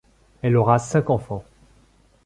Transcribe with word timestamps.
Il 0.43 0.57
aura 0.57 0.79
cinq 0.79 1.11
enfants. 1.11 1.43